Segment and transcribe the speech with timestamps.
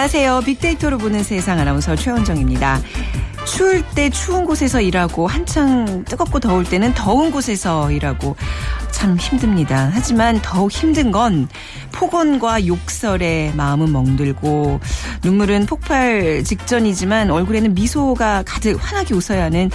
[0.00, 0.40] 안녕하세요.
[0.46, 2.80] 빅데이터로 보는 세상 아나운서 최원정입니다.
[3.46, 8.34] 추울 때 추운 곳에서 일하고 한창 뜨겁고 더울 때는 더운 곳에서 일하고
[8.90, 9.90] 참 힘듭니다.
[9.92, 11.50] 하지만 더욱 힘든 건
[11.92, 14.80] 폭언과 욕설에 마음은 멍들고
[15.22, 19.70] 눈물은 폭발 직전이지만 얼굴에는 미소가 가득 환하게 웃어야 하는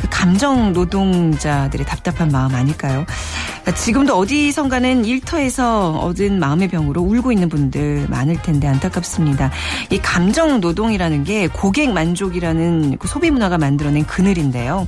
[0.00, 3.06] 그 감정 노동자들의 답답한 마음 아닐까요?
[3.74, 9.50] 지금도 어디선가는 일터에서 얻은 마음의 병으로 울고 있는 분들 많을 텐데 안타깝습니다.
[9.90, 14.86] 이 감정 노동이라는 게 고객 만족이라는 그 소비 문화가 만들어낸 그늘인데요.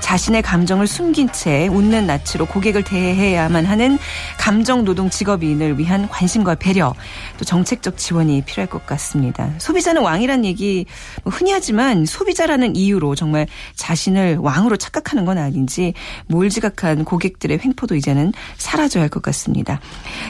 [0.00, 3.98] 자신의 감정을 숨긴 채 웃는 낯으로 고객을 대해야만 하는
[4.38, 6.94] 감정 노동 직업인을 위한 관심과 배려,
[7.38, 9.50] 또 정책적 지원이 필요할 것 같습니다.
[9.58, 10.86] 소비자는 왕이란 얘기
[11.24, 15.94] 뭐 흔히 하지만 소비자라는 이유로 정말 자신을 왕으로 착각하는 건 아닌지
[16.26, 19.78] 몰지각한 고객들의 횡포도 이제는 사라져야 할 것 같습니다.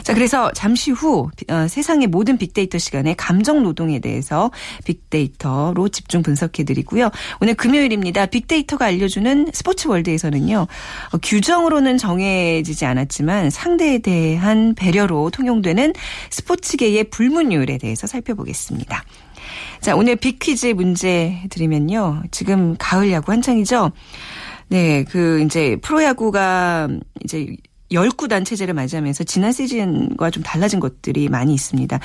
[0.03, 4.51] 자, 그래서 잠시 후 어, 세상의 모든 빅데이터 시간에 감정 노동에 대해서
[4.83, 7.09] 빅데이터로 집중 분석해 드리고요.
[7.39, 8.25] 오늘 금요일입니다.
[8.25, 10.67] 빅데이터가 알려주는 스포츠 월드에서는요.
[11.13, 15.93] 어, 규정으로는 정해지지 않았지만 상대에 대한 배려로 통용되는
[16.29, 19.03] 스포츠계의 불문율에 대해서 살펴보겠습니다.
[19.83, 22.23] 자, 오늘 빅퀴즈 문제 드리면요.
[22.31, 23.91] 지금 가을 야구 한창이죠.
[24.69, 26.87] 네, 그 이제 프로야구가
[27.21, 27.57] 이제
[27.93, 31.99] 열구단 체제를 맞이하면서 지난 시즌과 좀 달라진 것들이 많이 있습니다.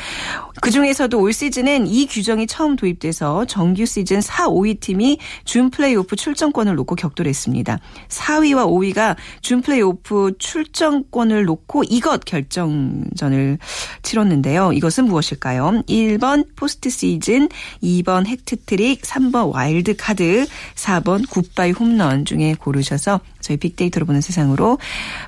[0.61, 6.75] 그중에서도 올 시즌엔 이 규정이 처음 도입돼서 정규 시즌 4, 5위 팀이 준 플레이오프 출전권을
[6.75, 7.79] 놓고 격돌했습니다.
[8.09, 13.59] 4위와 5위가 준 플레이오프 출전권을 놓고 이것 결정전을
[14.03, 14.73] 치렀는데요.
[14.73, 15.83] 이것은 무엇일까요?
[15.89, 17.49] 1번 포스트 시즌,
[17.83, 24.79] 2번 해트트릭, 3번 와일드 카드, 4번 굿바이 홈런 중에 고르셔서 저희 빅데이터로 보는 세상으로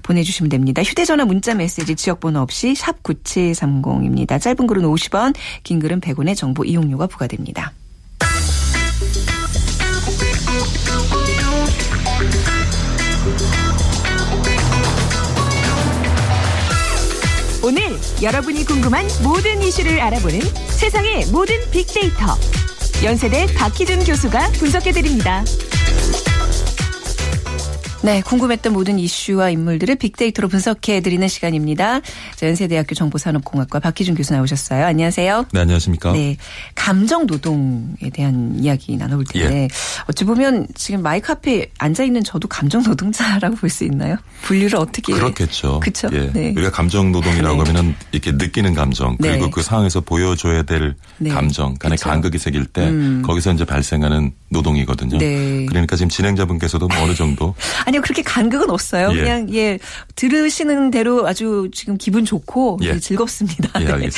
[0.03, 0.82] 보내주시면 됩니다.
[0.82, 4.41] 휴대전화 문자 메시지 지역번호 없이 샵 9730입니다.
[4.41, 7.72] 짧은 글은 50원, 긴 글은 100원의 정보 이용료가 부과됩니다.
[17.62, 17.82] 오늘
[18.22, 22.37] 여러분이 궁금한 모든 이슈를 알아보는 세상의 모든 빅데이터.
[23.04, 25.44] 연세대 박희준 교수가 분석해드립니다.
[28.03, 32.00] 네, 궁금했던 모든 이슈와 인물들을 빅데이터로 분석해 드리는 시간입니다.
[32.43, 34.87] 연세대학교 정보산업공학과 박희준 교수 나오셨어요.
[34.87, 35.44] 안녕하세요.
[35.53, 36.12] 네, 안녕하십니까.
[36.12, 36.38] 네,
[36.75, 39.69] 감정 노동에 대한 이야기 나눠볼 텐데 예.
[40.09, 44.17] 어찌 보면 지금 마이크 앞에 앉아 있는 저도 감정 노동자라고 볼 수 있나요?
[44.44, 45.12] 분류를 어떻게?
[45.12, 45.81] 그렇겠죠.
[45.81, 46.09] 그렇죠.
[46.12, 46.32] 예.
[46.32, 46.55] 네.
[46.56, 47.71] 우리가 감정 노동이라고 네.
[47.71, 49.50] 하면은 이렇게 느끼는 감정 그리고 네.
[49.53, 51.28] 그 상황에서 보여줘야 될 네.
[51.28, 52.09] 감정 간의 그쵸.
[52.09, 53.22] 간극이 생길 때 음.
[53.27, 55.19] 거기서 이제 발생하는 노동이거든요.
[55.19, 55.67] 네.
[55.67, 57.55] 그러니까 지금 진행자분께서도 뭐 어느 정도
[57.90, 59.10] 아니요 그렇게 간극은 없어요.
[59.12, 59.16] 예.
[59.16, 59.78] 그냥 예
[60.14, 62.98] 들으시는 대로 아주 지금 기분 좋고 예.
[62.98, 63.80] 즐겁습니다.
[63.80, 64.08] 예, 네.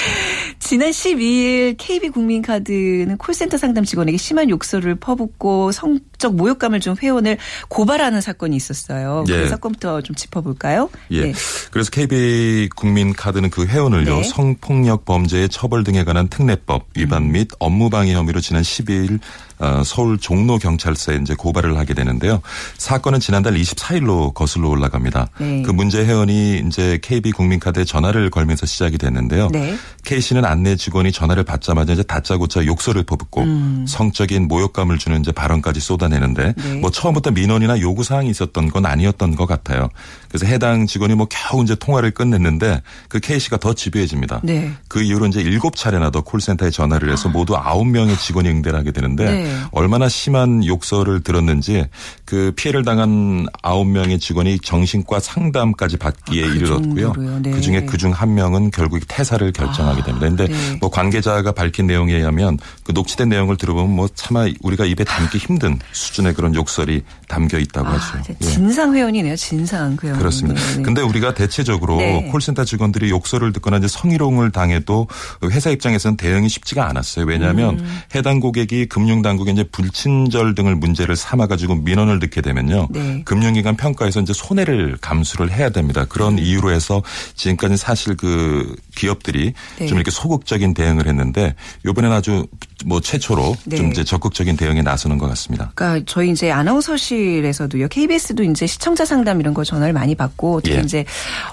[0.59, 7.39] 지난 12일 KB 국민카드는 콜센터 상담 직원에게 심한 욕설을 퍼붓고 성적 모욕감을 준 회원을
[7.69, 9.25] 고발하는 사건이 있었어요.
[9.27, 9.49] 그 예.
[9.49, 10.91] 사건부터 좀 짚어볼까요?
[11.11, 11.23] 예.
[11.23, 11.33] 네.
[11.71, 14.23] 그래서 KB 국민카드는 그 회원을요 네.
[14.23, 17.33] 성폭력 범죄의 처벌 등에 관한 특례법 위반 음.
[17.33, 19.19] 및 업무방해 혐의로 지난 12일
[19.52, 19.52] 어,
[19.85, 22.41] 서울 종로 경찰서에 이제 고발을 하게 되는데요.
[22.79, 25.29] 사건은 지난달 24일로 거슬러 올라갑니다.
[25.39, 25.63] 네.
[25.63, 29.49] 그 문제 회원이 이제 KB 국민카드에 전화를 걸면서 시작이 됐는데요.
[29.53, 29.77] 네.
[30.05, 33.85] K 씨는 안내 직원이 전화를 받자마자 이제 다짜고짜 욕설을 퍼붓고 음.
[33.89, 36.75] 성적인 모욕감을 주는 이제 발언까지 쏟아내는데 네.
[36.81, 39.89] 뭐 처음부터 민원이나 요구 사항이 있었던 건 아니었던 것 같아요.
[40.29, 44.41] 그래서 해당 직원이 뭐 겨우 이제 통화를 끝냈는데 그 K 씨가 더 집요해집니다.
[44.43, 44.73] 네.
[44.89, 48.91] 그 이후로 이제 일곱 차례나 더 콜센터에 전화를 해서 모두 아홉 명의 직원이 응대를 하게
[48.91, 49.52] 되는데 네.
[49.73, 51.87] 얼마나 심한 욕설을 들었는지
[52.25, 57.41] 그 피해를 당한 아홉 명의 직원이 정신과 상담까지 받기에 아, 그 이르렀고요.
[57.43, 57.51] 네.
[57.51, 60.21] 그 중에 그중 한 명은 결국 퇴사를 결정하게 됩니다.
[60.21, 60.79] 그런데 아, 네.
[60.81, 65.79] 뭐 관계자가 밝힌 내용에 의하면 그 녹취된 내용을 들어보면 뭐 차마 우리가 입에 담기 힘든
[65.93, 68.35] 수준의 그런 욕설이 담겨 있다고 아, 하죠.
[68.41, 68.45] 예.
[68.45, 69.37] 진상 회원이네요.
[69.37, 70.19] 진상 회원.
[70.19, 70.61] 그렇습니다.
[70.77, 70.83] 네.
[70.83, 72.29] 근데 우리가 대체적으로 네.
[72.31, 75.09] 콜센터 직원들이 욕설을 듣거나 이제 성희롱을 당해도
[75.51, 77.25] 회사 입장에서는 대응이 쉽지가 않았어요.
[77.27, 78.01] 왜냐하면 음.
[78.15, 82.89] 해당 고객이 금융당국 결국에 이제 불친절 등을 문제를 삼아 가지고 민원을 넣게 되면요.
[82.91, 83.23] 네.
[83.25, 86.05] 금융기관 평가에서 이제 손해를 감수를 해야 됩니다.
[86.09, 86.43] 그런 네.
[86.43, 87.03] 이유로 해서
[87.35, 89.87] 지금까지 사실 그 기업들이 네.
[89.87, 91.55] 좀 이렇게 소극적인 대응을 했는데
[91.87, 92.47] 이번에는 아주
[92.85, 93.77] 뭐 최초로 네.
[93.77, 95.73] 좀 이제 적극적인 대응에 나서는 것 같습니다.
[95.75, 97.89] 그러니까 저희 이제 아나운서실에서도요.
[97.89, 100.81] KBS도 이제 시청자 상담 이런 거 전화를 많이 받고 특히 예.
[100.81, 101.05] 이제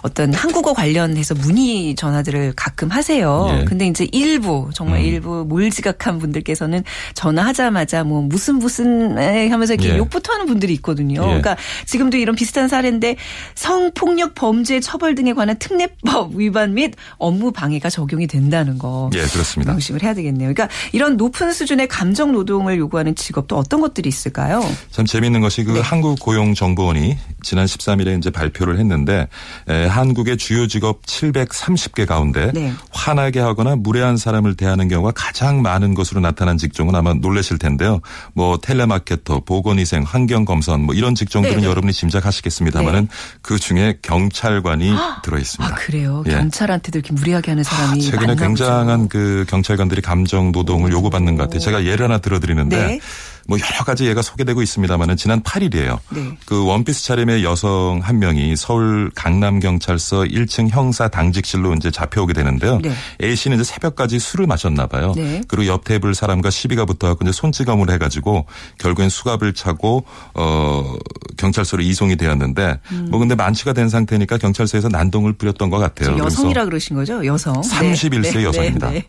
[0.01, 3.47] 어떤 한국어 관련해서 문의 전화들을 가끔 하세요.
[3.59, 3.65] 예.
[3.65, 5.05] 근데 이제 일부 정말 음.
[5.05, 6.83] 일부 몰지각한 분들께서는
[7.13, 9.97] 전화하자마자 보자마자 뭐 무슨 무슨 하면서 이렇게 예.
[9.97, 11.21] 욕부터 하는 분들이 있거든요.
[11.21, 11.25] 예.
[11.25, 11.55] 그러니까
[11.85, 13.15] 지금도 이런 비슷한 사례인데
[13.55, 19.09] 성폭력 범죄 처벌 등에 관한 특례법 위반 및 업무 방해가 적용이 된다는 거.
[19.13, 19.71] 예, 그렇습니다.
[19.71, 20.53] 명심을 해야 되겠네요.
[20.53, 24.63] 그러니까 이런 높은 수준의 감정 노동을 요구하는 직업도 어떤 것들이 있을까요?
[24.91, 25.79] 참 재미있는 것이 그 네.
[25.79, 29.27] 한국 고용 정보원이 지난 13일에 이제 발표를 했는데
[29.67, 32.73] 에, 한국의 주요 직업 730개 가운데 네.
[32.91, 38.01] 화나게 하거나 무례한 사람을 대하는 경우가 가장 많은 것으로 나타난 직종은 아마 놀라실 텐데요.
[38.33, 41.65] 뭐 텔레마케터, 보건위생, 환경검선 뭐 이런 직종들은 네네.
[41.65, 41.69] 네.
[41.69, 43.07] 여러분이 짐작하시겠습니다만은 네.
[43.41, 44.91] 그 중에 경찰관이
[45.23, 45.73] 들어 있습니다.
[45.73, 46.23] 아 그래요?
[46.27, 46.31] 예.
[46.31, 49.09] 경찰한테도 이렇게 무례하게 하는 사람이 아, 최근에 굉장한 보죠.
[49.09, 51.59] 그 경찰관들이 감정 노동을 요구받는 것 같아요.
[51.59, 52.87] 제가 예를 하나 들어드리는데.
[52.87, 52.99] 네.
[53.49, 55.97] 뭐 여러 가지 예가 소개되고 있습니다만은 지난 8일이에요.
[56.11, 56.37] 네.
[56.45, 62.77] 그 원피스 차림의 여성 한 명이 서울 강남 경찰서 1층 형사 당직실로 이제 잡혀오게 되는데요.
[62.77, 62.91] 네.
[63.23, 65.13] A 씨는 이제 새벽까지 술을 마셨나 봐요.
[65.15, 65.41] 네.
[65.47, 68.45] 그리고 옆 테이블 사람과 시비가 붙어갖고 이제 손찌검을 해가지고
[68.77, 70.05] 결국엔 수갑을 차고
[70.35, 70.95] 어
[71.37, 73.07] 경찰서로 이송이 되었는데 음.
[73.09, 76.15] 뭐 근데 만취가 된 상태니까 경찰서에서 난동을 부렸던 것 같아요.
[76.19, 77.25] 여성이라 그러신 거죠?
[77.25, 77.59] 여성.
[77.61, 78.93] 31세 여성입니다.
[78.93, 79.03] 예.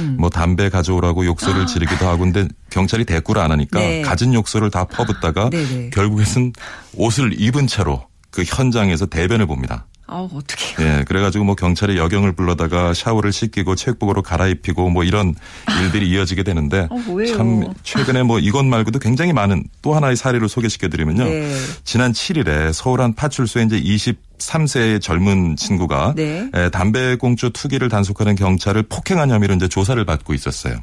[0.00, 0.16] 음.
[0.18, 1.66] 뭐 담배 가져오라고 욕설을 아.
[1.66, 4.02] 지르기도 하고 근데 경찰이 대꾸를 안 하니까 네.
[4.02, 6.52] 가진 욕설을 다 퍼붓다가 네, 결국에는
[6.94, 9.86] 옷을 입은 채로 그 현장에서 대변을 봅니다.
[10.08, 10.84] 아, 어떻게.
[10.84, 15.34] 예, 그래가지고 뭐 경찰에 여경을 불러다가 샤워를 씻기고 체육복으로 갈아입히고 뭐 이런
[15.80, 16.98] 일들이 이어지게 되는데 어,
[17.34, 21.24] 참 최근에 뭐 이것 말고도 굉장히 많은 또 하나의 사례를 소개시켜드리면요.
[21.24, 21.56] 네.
[21.82, 26.50] 지난 7일에 서울 한 파출소에 이제 23세의 젊은 친구가 네.
[26.70, 30.76] 담배꽁초 투기를 단속하는 경찰을 폭행한 혐의로 이제 조사를 받고 있었어요.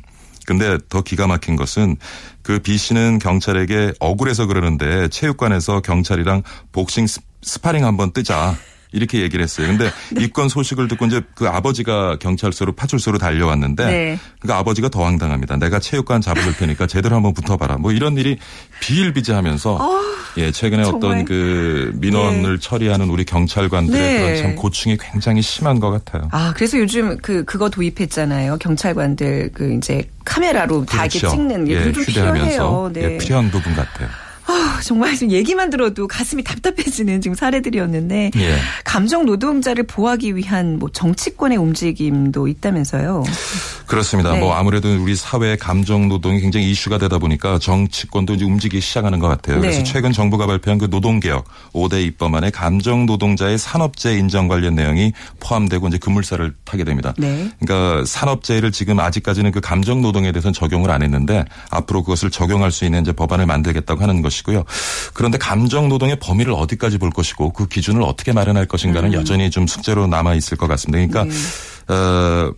[0.45, 1.97] 근데 더 기가 막힌 것은
[2.41, 7.07] 그 B 씨는 경찰에게 억울해서 그러는데 체육관에서 경찰이랑 복싱
[7.41, 8.55] 스파링 한번 뜨자.
[8.93, 9.67] 이렇게 얘기를 했어요.
[9.67, 9.91] 근데
[10.23, 14.19] 입건 소식을 듣고 이제 그 아버지가 경찰서로 파출소로 달려왔는데 네.
[14.39, 15.57] 그 아버지가 더 황당합니다.
[15.57, 17.77] 내가 체육관 잡을 테니까 제대로 한번 붙어봐라.
[17.77, 18.37] 뭐 이런 일이
[18.79, 20.01] 비일비재하면서 어,
[20.37, 21.11] 예 최근에 정말.
[21.11, 22.59] 어떤 그 민원을 네.
[22.59, 24.21] 처리하는 우리 경찰관들의 네.
[24.21, 26.29] 그런 참 고충이 굉장히 심한 것 같아요.
[26.31, 28.57] 아 그래서 요즘 그 그거 도입했잖아요.
[28.57, 30.97] 경찰관들 그 이제 카메라로 그렇죠.
[30.97, 31.35] 다 이렇게 그렇죠.
[31.35, 32.91] 찍는 게 예, 좀 필요해요.
[32.93, 33.03] 네.
[33.03, 34.07] 예, 필요한 부분 같아요.
[34.45, 38.57] 아, 정말 지금 얘기만 들어도 가슴이 답답해지는 지금 사례들이었는데 예.
[38.83, 43.23] 감정 노동자를 보호하기 위한 뭐 정치권의 움직임도 있다면서요.
[43.93, 44.33] 그렇습니다.
[44.33, 44.39] 네.
[44.39, 49.27] 뭐 아무래도 우리 사회 감정 노동이 굉장히 이슈가 되다 보니까 정치권도 이제 움직이기 시작하는 것
[49.27, 49.57] 같아요.
[49.57, 49.61] 네.
[49.61, 55.87] 그래서 최근 정부가 발표한 그 노동개혁 5대 입법안에 감정 노동자의 산업재 인정 관련 내용이 포함되고
[55.89, 57.13] 이제 급물살을 타게 됩니다.
[57.17, 57.51] 네.
[57.59, 62.85] 그러니까 산업재를 지금 아직까지는 그 감정 노동에 대해서는 적용을 안 했는데 앞으로 그것을 적용할 수
[62.85, 64.63] 있는 이제 법안을 만들겠다고 하는 것이고요.
[65.13, 69.13] 그런데 감정 노동의 범위를 어디까지 볼 것이고 그 기준을 어떻게 마련할 것인가는 음.
[69.13, 71.05] 여전히 좀 숙제로 남아 있을 것 같습니다.
[71.05, 71.93] 그러니까 네.
[71.93, 72.53] 어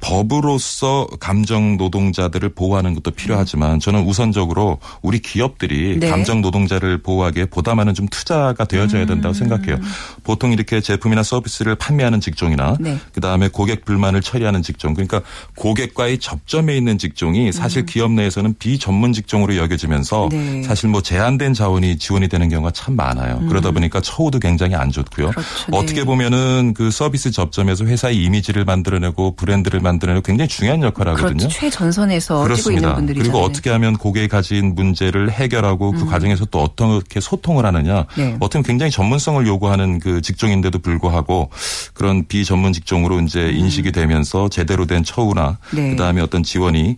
[0.00, 6.08] 법으로서 감정 노동자들을 보호하는 것도 필요하지만 저는 우선적으로 우리 기업들이 네.
[6.08, 9.34] 감정 노동자를 보호하기에 보다 많은 좀 투자가 되어져야 된다고 음.
[9.34, 9.78] 생각해요.
[10.24, 12.98] 보통 이렇게 제품이나 서비스를 판매하는 직종이나 네.
[13.12, 15.20] 그다음에 고객 불만을 처리하는 직종 그러니까
[15.56, 17.86] 고객과의 접점에 있는 직종이 사실 음.
[17.86, 20.62] 기업 내에서는 비전문 직종으로 여겨지면서 네.
[20.62, 23.38] 사실 뭐 제한된 자원이 지원이 되는 경우가 참 많아요.
[23.42, 23.48] 음.
[23.48, 25.30] 그러다 보니까 처우도 굉장히 안 좋고요.
[25.30, 25.48] 그렇죠.
[25.72, 26.04] 어떻게 네.
[26.04, 31.38] 보면은 그 서비스 접점에서 회사의 이미지를 만들어내고 브랜드를 만드는 굉장히 중요한 역할을 하거든요.
[31.38, 31.48] 그렇죠.
[31.48, 32.94] 최전선에서 그렇습니다.
[33.06, 36.06] 그리고 어떻게 하면 고객이 가진 문제를 해결하고 그 음.
[36.06, 38.04] 과정에서 또 어떻게 소통을 하느냐.
[38.16, 38.36] 네.
[38.40, 41.50] 어떻게 굉장히 전문성을 요구하는 그 직종인데도 불구하고
[41.94, 43.56] 그런 비전문 직종으로 이제 음.
[43.56, 45.90] 인식이 되면서 제대로 된 처우나 네.
[45.90, 46.96] 그다음에 어떤 지원이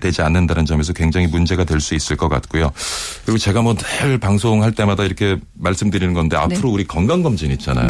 [0.00, 2.70] 되지 않는다는 점에서 굉장히 문제가 될 수 있을 것 같고요.
[3.24, 6.74] 그리고 제가 뭐 늘 방송할 때마다 이렇게 말씀드리는 건데 앞으로 네.
[6.74, 7.88] 우리 건강검진 있잖아요.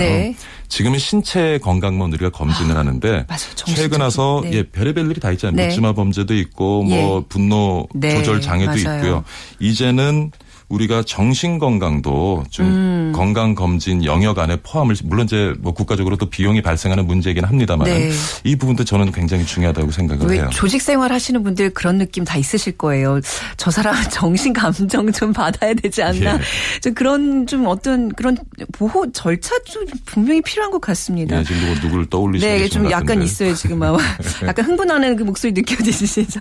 [0.73, 0.77] 네.
[0.77, 4.53] 지금은 신체 건강만 우리가 검진을 아, 하는데 맞아, 최근 와서 네.
[4.55, 5.57] 예, 별의별 일이 다 있잖아요.
[5.57, 5.67] 네.
[5.69, 7.29] 묻지마 범죄도 있고 뭐 예.
[7.29, 8.17] 분노 네.
[8.17, 8.77] 조절 장애도.
[8.79, 9.23] 있고요.
[9.61, 10.31] 이제는
[10.73, 13.13] 우리가 정신 건강도 좀 음.
[13.15, 18.11] 건강 검진 영역 안에 포함을 물론 이제 뭐 국가적으로 또 비용이 발생하는 문제이긴 합니다만 네.
[18.45, 20.49] 이 부분도 저는 굉장히 중요하다고 생각을 해요.
[20.51, 23.21] 조직 생활 하시는 분들 그런 느낌 다 있으실 거예요.
[23.59, 26.37] 저 사람 정신 감정 좀 받아야 되지 않나.
[26.37, 26.81] 예.
[26.81, 28.39] 좀 그런 좀 어떤 그런
[28.73, 31.37] 보호 절차 좀 분명히 필요한 것 같습니다.
[31.37, 33.99] 네, 지금 누구를 떠올리시는 네, 좀 약간 있어요 지금 아마
[34.47, 36.41] 약간 흥분하는 그 목소리 느껴지시죠.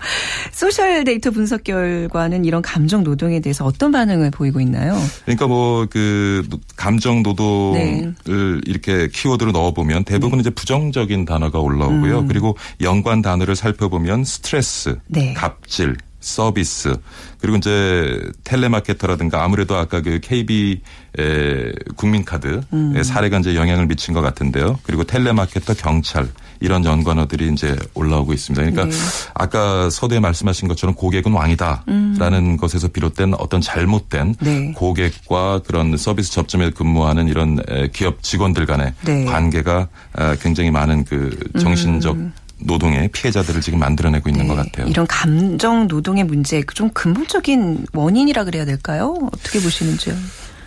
[0.53, 4.95] 소셜 데이터 분석 결과는 이런 감정 노동에 대해서 어떤 반응 을 반응을 보이고 있나요?
[5.25, 8.61] 그러니까 뭐 그 감정 노동을 네.
[8.65, 10.41] 이렇게 키워드로 넣어 보면 대부분 네.
[10.41, 12.19] 이제 부정적인 단어가 올라오고요.
[12.19, 12.27] 음.
[12.27, 15.33] 그리고 연관 단어를 살펴보면 스트레스, 네.
[15.33, 16.95] 갑질, 서비스
[17.39, 20.81] 그리고 이제 텔레마케터라든가 아무래도 아까 그 KB
[21.19, 23.03] 에 국민카드 음.
[23.03, 24.79] 사례가 이제 영향을 미친 것 같은데요.
[24.83, 26.27] 그리고 텔레마케터 경찰
[26.61, 28.61] 이런 연관어들이 이제 올라오고 있습니다.
[28.61, 28.91] 그러니까 네.
[29.33, 32.57] 아까 서두에 말씀하신 것처럼 고객은 왕이다라는 음.
[32.57, 34.71] 것에서 비롯된 어떤 잘못된 네.
[34.75, 37.59] 고객과 그런 서비스 접점에 근무하는 이런
[37.91, 39.25] 기업 직원들 간의 네.
[39.25, 42.33] 관계가 아, 굉장히 많은 그 정신적 음.
[42.63, 44.47] 노동의 피해자들을 지금 만들어내고 있는 네.
[44.47, 44.87] 것 같아요.
[44.87, 49.17] 이런 감정 노동의 문제 좀 근본적인 원인이라 그래야 될까요?
[49.33, 50.15] 어떻게 보시는지요?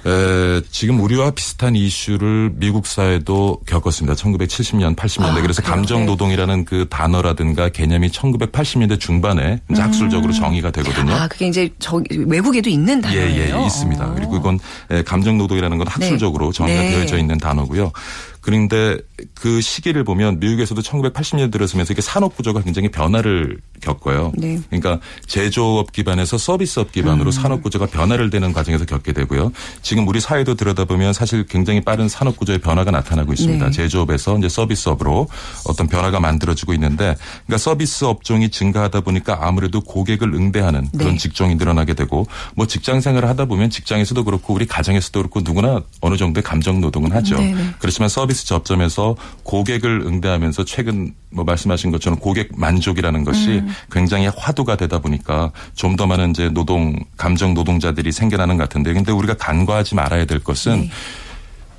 [0.07, 4.15] 에, 지금 우리와 비슷한 이슈를 미국 사회도 겪었습니다.
[4.15, 5.39] 1970년, 80년대.
[5.39, 5.63] 아, 그래서?
[5.63, 6.07] 감정 네.
[6.07, 9.77] 노동이라는 그 단어라든가 개념이 1980년대 중반에 음.
[9.77, 11.15] 학술적으로 정의가 되거든요.
[11.15, 13.23] 아, 그게 이제 저 외국에도 있는 단어예요.
[13.23, 14.05] 예, 예, 있습니다.
[14.05, 14.15] 어.
[14.15, 14.59] 그리고 이건
[15.07, 16.57] 감정 노동이라는 건 학술적으로 네.
[16.57, 16.91] 정의가 네.
[16.91, 17.93] 되어져 있는 단어고요.
[18.45, 18.99] 그런데
[19.33, 24.33] 그 시기를 보면 미국에서도 1980년대 들어서면서 이게 산업 구조가 굉장히 변화를 겪어요.
[24.37, 24.61] 네.
[24.69, 27.33] 그러니까 제조업 기반에서 서비스업 기반으로 음.
[27.33, 29.51] 산업 구조가 변화를 되는 과정에서 겪게 되고요.
[29.81, 33.65] 지금 우리 사회도 들여다보면 사실 굉장히 빠른 산업 구조의 변화가 나타나고 있습니다.
[33.65, 33.71] 네.
[33.71, 35.27] 제조업에서 이제 서비스업으로
[35.67, 41.17] 어떤 변화가 만들어지고 있는데 그러니까 서비스 업종이 증가하다 보니까 아무래도 고객을 응대하는 그런 네.
[41.17, 46.19] 직종이 늘어나게 되고 뭐 직장 생활을 하다 보면 직장에서도 그렇고 우리 가정에서도 그렇고 누구나 어느
[46.19, 47.39] 정도의 감정 노동은 하죠.
[47.39, 47.65] 네, 네.
[47.79, 53.73] 그렇지만 서비스 접점에서 고객을 응대하면서 최근 뭐 말씀하신 것처럼 고객 만족이라는 것이 음.
[53.91, 59.13] 굉장히 화두가 되다 보니까 좀 더 많은 이제 노동 감정 노동자들이 생겨나는 것 같은데 근데
[59.13, 60.91] 우리가 간과하지 말아야 될 것은 네.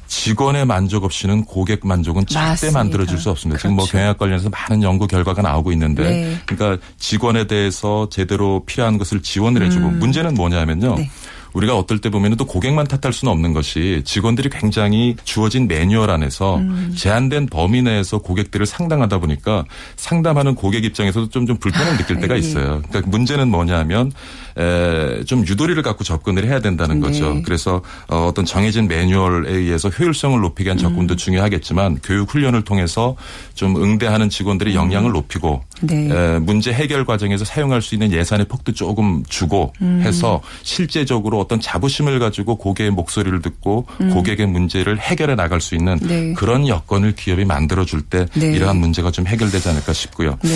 [0.07, 3.57] 직원의 만족 없이는 고객 만족은 절대 만들어줄 수 없습니다.
[3.57, 3.62] 그렇죠.
[3.62, 3.97] 지금 뭐 그렇죠.
[3.97, 6.38] 경영학 관련해서 많은 연구 결과가 나오고 있는데 네.
[6.45, 10.00] 그러니까 직원에 대해서 제대로 필요한 것을 지원을 해주고 음.
[10.00, 10.95] 문제는 뭐냐면요.
[10.95, 11.09] 네.
[11.55, 16.57] 우리가 어떨 때 보면 또 고객만 탓할 수는 없는 것이 직원들이 굉장히 주어진 매뉴얼 안에서
[16.57, 16.93] 음.
[16.95, 19.63] 제한된 범위 내에서 고객들을 상담하다 보니까
[19.95, 22.39] 상담하는 고객 입장에서도 좀, 좀 불편을 느낄 때가 아, 예.
[22.39, 22.81] 있어요.
[22.89, 24.12] 그러니까 문제는 뭐냐면
[24.57, 27.35] 에, 좀 유도리를 갖고 접근을 해야 된다는 거죠.
[27.35, 27.41] 네.
[27.43, 31.17] 그래서 어, 어떤 정해진 매뉴얼에 의해서 효율성을 높이기 위한 접근도 음.
[31.17, 33.15] 중요하겠지만 교육 훈련을 통해서
[33.53, 34.75] 좀 응대하는 직원들의 음.
[34.75, 36.09] 역량을 높이고 네.
[36.09, 40.01] 에, 문제 해결 과정에서 사용할 수 있는 예산의 폭도 조금 주고 음.
[40.03, 44.09] 해서 실제적으로 어떤 자부심을 가지고 고객의 목소리를 듣고 음.
[44.09, 46.33] 고객의 문제를 해결해 나갈 수 있는 네.
[46.33, 48.47] 그런 여건을 기업이 만들어줄 때 네.
[48.47, 50.37] 이러한 문제가 좀 해결되지 않을까 싶고요.
[50.43, 50.49] 네.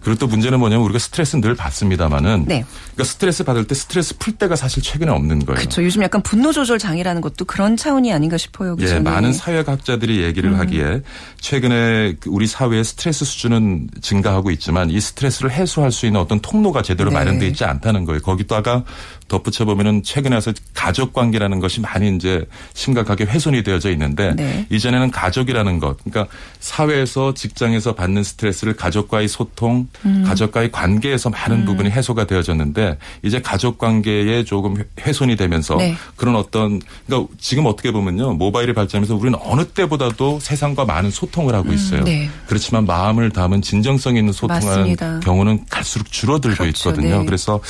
[0.00, 2.64] 그리고 또 문제는 뭐냐면 우리가 스트레스 늘 받습니다마는 네.
[2.92, 5.58] 그러니까 스트레스 받을 때 스트레스 풀 데가 사실 최근에 없는 거예요.
[5.58, 5.82] 그렇죠.
[5.82, 8.76] 요즘 약간 분노 조절 장애라는 것도 그런 차원이 아닌가 싶어요.
[8.76, 8.96] 그렇죠?
[8.96, 10.60] 예, 많은 사회학자들이 얘기를 음.
[10.60, 11.00] 하기에
[11.40, 16.82] 최근에 그 우리 사회의 스트레스 수준은 증가하고 있지만 이 스트레스를 해소할 수 있는 어떤 통로가
[16.82, 17.16] 제대로 네.
[17.16, 18.20] 마련되어 있지 않다는 거예요.
[18.20, 18.84] 거기다가
[19.28, 24.66] 덧붙여 보면은 최근에 와서 가족 관계라는 것이 많이 이제 심각하게 훼손이 되어져 있는데 네.
[24.70, 30.24] 이전에는 가족이라는 것, 그러니까 사회에서 직장에서 받는 스트레스를 가족과의 소통, 음.
[30.26, 31.64] 가족과의 관계에서 많은 음.
[31.64, 35.94] 부분이 해소가 되어졌는데 이제 가족 관계에 조금 훼손이 되면서 네.
[36.16, 41.70] 그런 어떤 그러니까 지금 어떻게 보면요 모바일이 발전해서 우리는 어느 때보다도 세상과 많은 소통을 하고
[41.70, 42.00] 음, 있어요.
[42.00, 42.04] 음.
[42.04, 42.28] 네.
[42.46, 45.20] 그렇지만 마음을 담은 진정성 있는 소통하는 맞습니다.
[45.20, 46.90] 경우는 갈수록 줄어들고 그렇죠.
[46.90, 47.20] 있거든요.
[47.20, 47.24] 네.
[47.24, 47.60] 그래서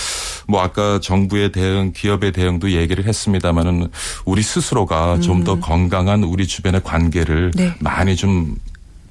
[0.46, 3.88] 뭐 아까 정부의 대응, 기업의 대응도 얘기를 했습니다마는
[4.24, 5.20] 우리 스스로가 음.
[5.20, 7.74] 좀더 건강한 우리 주변의 관계를 네.
[7.80, 8.56] 많이 좀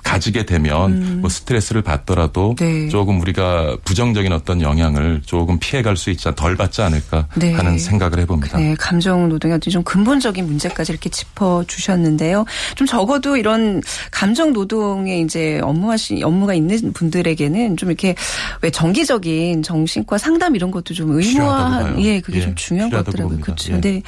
[0.03, 1.17] 가지게 되면 음.
[1.21, 2.89] 뭐 스트레스를 받더라도 네.
[2.89, 7.53] 조금 우리가 부정적인 어떤 영향을 조금 피해갈 수 있지 덜 받지 않을까 네.
[7.53, 8.57] 하는 생각을 해봅니다.
[8.57, 12.45] 네, 감정 노동의 어떤 좀 근본적인 문제까지 이렇게 짚어 주셨는데요.
[12.75, 13.81] 좀 적어도 이런
[14.11, 18.15] 감정 노동에 이제 업무하시 업무가 있는 분들에게는 좀 이렇게
[18.61, 23.39] 왜 정기적인 정신과 상담 이런 것도 좀 의무화 예 그게 예, 좀 중요한 것 같더라고요.
[23.39, 23.73] 그렇죠.
[23.73, 23.81] 예.
[23.81, 24.01] 네.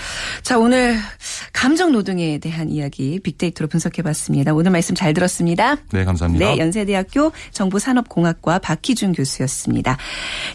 [0.44, 0.98] 자 오늘
[1.54, 4.54] 감정 노동에 대한 이야기 빅데이터로 분석해봤습니다.
[4.54, 5.78] 오늘 말씀 잘 들었습니다.
[5.92, 6.46] 네, 감사합니다.
[6.46, 9.98] 네, 연세대학교 정보산업공학과 박희준 교수였습니다.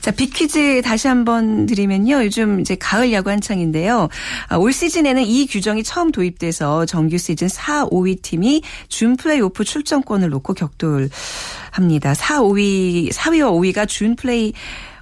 [0.00, 2.24] 자, 빅퀴즈 다시 한번 드리면요.
[2.24, 4.08] 요즘 이제 가을 야구 한창인데요.
[4.48, 10.28] 아, 올 시즌에는 이 규정이 처음 도입돼서 정규 시즌 4, 5위 팀이 준 플레이오프 출전권을
[10.30, 12.14] 놓고 격돌합니다.
[12.14, 14.52] 4, 5위, 4위와 5위가 준 플레이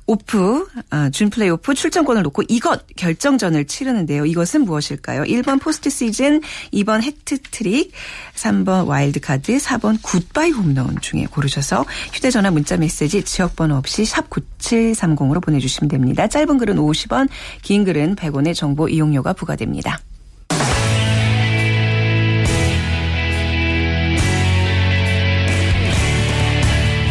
[0.09, 4.25] 오프, 아, 준 플레이오프 출전권을 놓고 이것 결정전을 치르는데요.
[4.25, 5.25] 이것은 무엇일까요?
[5.25, 6.41] 1번 포스트 시즌,
[6.73, 7.93] 2번 해트트릭,
[8.35, 11.85] 3번 와일드카드, 4번 굿바이 홈런 중에 고르셔서
[12.15, 16.27] 휴대전화 문자 메시지 지역번호 없이 샵 9730으로 보내주시면 됩니다.
[16.27, 17.29] 짧은 글은 50원,
[17.61, 20.01] 긴 글은 100원의 정보 이용료가 부과됩니다.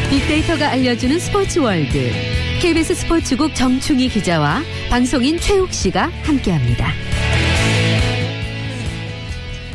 [0.10, 2.47] 빅데이터가 알려주는 스포츠 월드.
[2.60, 6.92] KBS 스포츠국 정충희 기자와 방송인 최욱 씨가 함께합니다.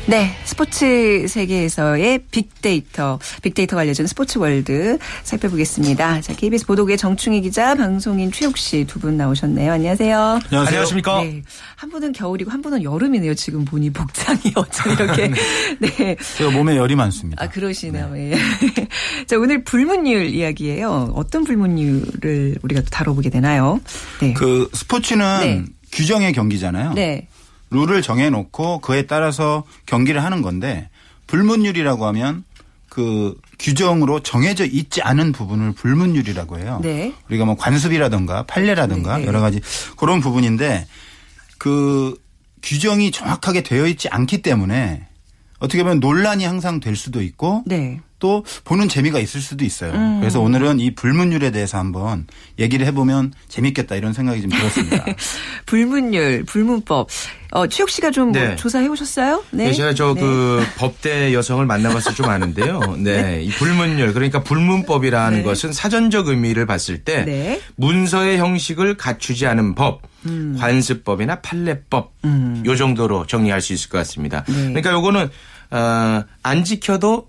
[0.06, 6.20] 네, 스포츠 세계에서의 빅데이터, 빅데이터가 알려준 스포츠 월드 살펴보겠습니다.
[6.20, 9.72] 자, KBS 보도국의 정충희 기자, 방송인 최욱 씨 두 분 나오셨네요.
[9.72, 10.40] 안녕하세요.
[10.50, 11.22] 안녕하십니까?
[11.22, 11.42] 네,
[11.76, 13.34] 한 분은 겨울이고 한 분은 여름이네요.
[13.36, 15.30] 지금 보니 복장이 어쩜 이렇게.
[15.78, 16.16] 네.
[16.36, 17.42] 제가 몸에 열이 많습니다.
[17.42, 18.10] 아, 그러시네요.
[18.12, 18.32] 네.
[18.32, 18.88] 예.
[19.26, 21.12] 자, 오늘 불문율 이야기예요.
[21.14, 23.80] 어떤 불문율을 우리가 또 다뤄보게 되나요?
[24.20, 24.32] 네.
[24.34, 25.62] 그 스포츠는 네.
[25.92, 26.94] 규정의 경기잖아요.
[26.94, 27.28] 네.
[27.72, 30.88] 룰을 정해놓고 그에 따라서 경기를 하는 건데
[31.26, 32.44] 불문율이라고 하면
[32.88, 36.80] 그 규정으로 정해져 있지 않은 부분을 불문율이라고 해요.
[36.82, 37.14] 네.
[37.28, 39.26] 우리가 뭐 관습이라든가 판례라든가 네, 네.
[39.26, 39.60] 여러 가지
[39.96, 40.86] 그런 부분인데
[41.56, 42.14] 그
[42.62, 45.06] 규정이 정확하게 되어 있지 않기 때문에
[45.62, 48.00] 어떻게 보면 논란이 항상 될 수도 있고 네.
[48.18, 49.92] 또 보는 재미가 있을 수도 있어요.
[49.92, 50.20] 음.
[50.20, 52.26] 그래서 오늘은 이 불문율에 대해서 한번
[52.58, 55.04] 얘기를 해보면 재밌겠다 이런 생각이 좀 들었습니다.
[55.66, 57.08] 불문율, 불문법.
[57.50, 58.56] 어, 최욱 씨가 좀뭐 네.
[58.56, 59.44] 조사해 오셨어요?
[59.50, 62.80] 네, 제가 저그 법대 여성을 만나봐서 좀 아는데요.
[62.98, 65.44] 네, 이 불문율 그러니까 불문법이라는 네.
[65.44, 67.60] 것은 사전적 의미를 봤을 때 네.
[67.76, 70.56] 문서의 형식을 갖추지 않은 법, 음.
[70.58, 72.14] 관습법이나 판례법
[72.64, 74.44] 요 정도로 정리할 수 있을 것 같습니다.
[74.46, 74.54] 네.
[74.68, 75.28] 그러니까 요거는
[75.72, 77.28] 어, 안 지켜도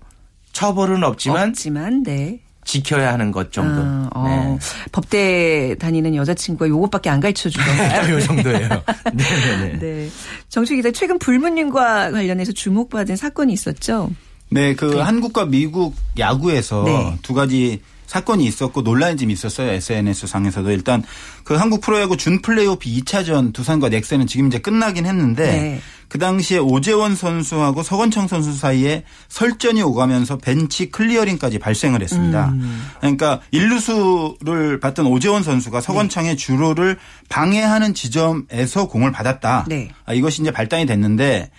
[0.52, 2.40] 처벌은 없지만 없지만, 네.
[2.64, 3.82] 지켜야 하는 것 정도.
[3.82, 4.58] 아, 어,
[4.92, 7.58] 법대 다니는 여자친구가 요것밖에 안 가르쳐 네.
[7.58, 8.14] 주던가요?
[8.14, 8.68] 요 정도예요.
[9.12, 9.78] 네네네.
[9.80, 10.08] 네.
[10.48, 14.10] 정치 기자 최근 불문율과 관련해서 주목받은 사건이 있었죠.
[14.50, 17.18] 네, 그 한국과 미국 야구에서 네.
[17.22, 17.82] 두 가지
[18.14, 19.72] 사건이 있었고 논란이 좀 있었어요.
[19.72, 21.02] SNS 상에서도 일단
[21.42, 25.80] 그 한국 프로야구 준 플레이오프 2차전 두산과 넥센은 지금 이제 끝나긴 했는데 네.
[26.06, 32.50] 그 당시에 오재원 선수하고 서건창 선수 사이에 설전이 오가면서 벤치 클리어링까지 발생을 했습니다.
[32.50, 32.86] 음.
[33.00, 39.64] 그러니까 일루수를 받던 오재원 선수가 서건창의 주로를 방해하는 지점에서 공을 받았다.
[39.66, 39.88] 네.
[40.06, 41.50] 아, 이것이 이제 발단이 됐는데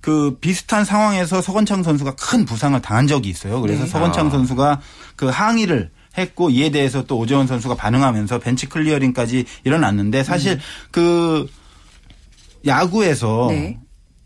[0.00, 3.60] 그 비슷한 상황에서 서건창 선수가 큰 부상을 당한 적이 있어요.
[3.60, 3.90] 그래서 네.
[3.90, 4.30] 서건창 아.
[4.30, 4.80] 선수가
[5.16, 10.58] 그 항의를 했고 이에 대해서 또 오재원 선수가 반응하면서 벤치 클리어링까지 일어났는데 사실
[10.90, 11.46] 그
[12.66, 13.78] 야구에서 네.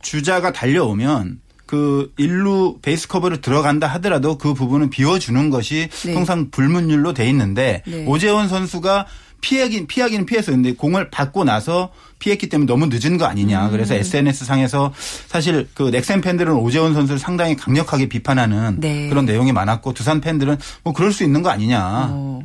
[0.02, 6.14] 주자가 달려오면 그 일루 베이스 커버를 들어간다 하더라도 그 부분은 비워주는 것이 네.
[6.14, 8.04] 통상 불문율로 돼 있는데 네.
[8.06, 9.06] 오재원 선수가
[9.40, 13.66] 피하긴 피하기는 피했었는데 공을 받고 나서 피했기 때문에 너무 늦은 거 아니냐.
[13.66, 13.70] 음.
[13.70, 14.92] 그래서 SNS 상에서
[15.28, 19.08] 사실 그 넥센 팬들은 오재원 선수를 상당히 강력하게 비판하는 네.
[19.08, 22.08] 그런 내용이 많았고 두산 팬들은 뭐 그럴 수 있는 거 아니냐.
[22.10, 22.40] 어.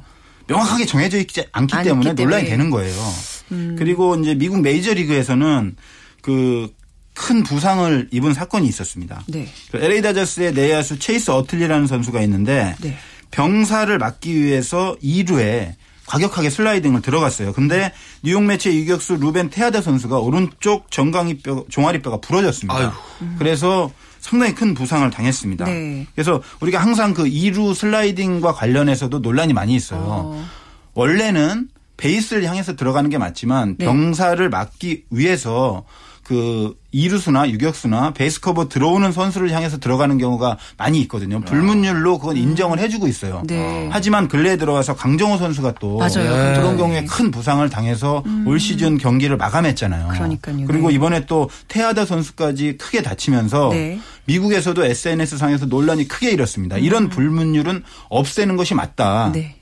[0.48, 2.46] 명확하게 정해져 있지 않기 때문에 논란이.
[2.46, 3.14] 되는 거예요.
[3.52, 3.76] 음.
[3.78, 5.76] 그리고 이제 미국 메이저리그에서는
[6.22, 6.70] 그
[7.16, 9.24] 큰 부상을 입은 사건이 있었습니다.
[9.28, 9.48] 네.
[9.72, 12.96] 그 LA 다저스의 내야수 체이스 어틀리라는 선수가 있는데 네.
[13.32, 15.74] 병사를 막기 위해서 2루에
[16.06, 17.54] 과격하게 슬라이딩을 들어갔어요.
[17.54, 17.92] 근데
[18.24, 22.78] 뉴욕 매치의 유격수 루벤 테아다 선수가 오른쪽 정강이뼈 종아리뼈가 부러졌습니다.
[22.78, 22.94] 아이고.
[23.40, 25.66] 그래서 상당히 큰 부상을 당했습니다.
[25.66, 26.08] 네.
[26.16, 30.02] 그래서 우리가 항상 그 2루 슬라이딩과 관련해서도 논란이 많이 있어요.
[30.04, 30.46] 어.
[30.94, 33.86] 원래는 베이스를 향해서 들어가는 게 맞지만 네.
[33.86, 35.86] 병사를 막기 위해서
[36.26, 41.40] 그 이루수나 유격수나 베이스 커버 들어오는 선수를 향해서 들어가는 경우가 많이 있거든요.
[41.42, 43.44] 불문율로 그건 인정을 해주고 있어요.
[43.46, 43.88] 네.
[43.92, 46.36] 하지만 근래에 들어와서 강정호 선수가 또 맞아요.
[46.36, 46.56] 네.
[46.56, 50.08] 그런 경우에 큰 부상을 당해서 올 시즌 경기를 마감했잖아요.
[50.08, 50.66] 그러니까요.
[50.66, 50.96] 그리고 네.
[50.96, 54.00] 이번에 또 테아다 선수까지 크게 다치면서 네.
[54.26, 56.78] 미국에서도 SNS 상에서 논란이 크게 일었습니다.
[56.78, 59.28] 이런 불문율은 없애는 것이 맞다.
[59.28, 59.32] 음.
[59.34, 59.55] 네.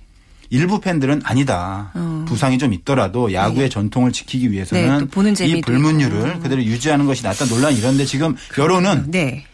[0.54, 1.90] 일부 팬들은 아니다.
[1.96, 2.26] 어.
[2.28, 6.40] 부상이 좀 있더라도 야구의 전통을 지키기 네, 위해서는 또 보는 이 불문율을 있고.
[6.42, 9.46] 그대로 유지하는 것이 낫다 논란이 이런데 지금 여론은 네.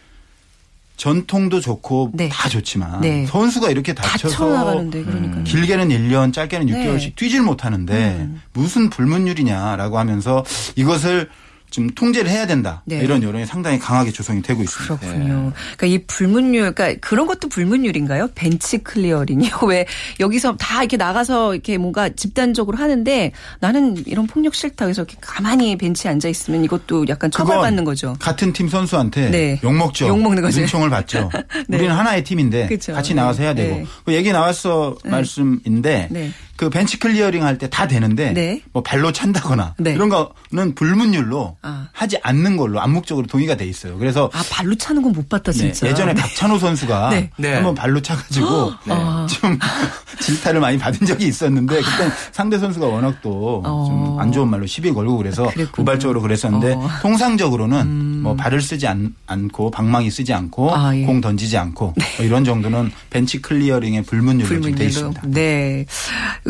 [0.98, 2.28] 전통도 좋고 네.
[2.28, 3.24] 다 좋지만 네.
[3.24, 5.44] 선수가 이렇게 다쳐서 음.
[5.44, 6.74] 길게는 1년 짧게는 네.
[6.74, 6.98] 음.
[6.98, 10.44] 6개월씩 뛰질 못하는데 무슨 불문율이냐라고 하면서
[10.76, 11.30] 이것을
[11.70, 12.82] 좀 통제를 해야 된다.
[12.84, 12.98] 네.
[12.98, 14.96] 이런 여론이 상당히 강하게 조성이 되고 있습니다.
[14.98, 15.52] 그렇군요.
[15.76, 18.30] 그러니까 이 불문율, 그러니까 그런 것도 불문율인가요?
[18.34, 19.58] 벤치 클리어링이요.
[19.68, 19.86] 왜
[20.18, 24.84] 여기서 다 이렇게 나가서 이렇게 뭔가 집단적으로 하는데 나는 이런 폭력 싫다.
[24.84, 28.16] 그래서 이렇게 가만히 벤치에 앉아 있으면 이것도 약간 처벌받는 거죠.
[28.18, 29.60] 같은 팀 선수한테 네.
[29.62, 30.08] 욕 먹죠.
[30.08, 30.60] 욕 먹는 거죠.
[30.60, 31.30] 눈총을 받죠.
[31.68, 31.76] 네.
[31.76, 32.92] 우리는 하나의 팀인데 그쵸.
[32.92, 33.62] 같이 나가서 해야 네.
[33.64, 33.76] 되고.
[33.76, 33.84] 네.
[34.04, 36.30] 그 얘기 나와서 말씀인데 네.
[36.60, 38.60] 그 벤치 클리어링 할 때 다 되는데 네.
[38.72, 39.92] 뭐 발로 찬다거나 네.
[39.92, 41.88] 이런 거는 불문율로 아.
[41.92, 43.96] 하지 않는 걸로 암묵적으로 동의가 돼 있어요.
[43.98, 45.88] 그래서 아, 발로 차는 건 못 봤다, 네, 진짜.
[45.88, 47.30] 예전에 박찬호 선수가 네.
[47.36, 47.54] 네.
[47.54, 48.94] 한번 발로 차가지고 네.
[48.94, 49.26] 아.
[49.28, 49.58] 좀
[50.20, 53.86] 질타를 많이 받은 적이 있었는데 그때 상대 선수가 워낙 또 어.
[53.88, 55.82] 좀안 좋은 말로 시비 걸고 그래서 그랬군요.
[55.82, 56.80] 우발적으로 그랬었는데 어.
[56.84, 56.88] 음.
[57.02, 59.14] 통상적으로는 뭐 발을 쓰지 않,
[59.52, 61.04] 고 방망이 쓰지 않고 아, 예.
[61.04, 64.84] 공 던지지 않고 뭐 이런 정도는 벤치 클리어링의 불문율로 불문율로.
[64.84, 65.22] 있습니다.
[65.26, 65.86] 네.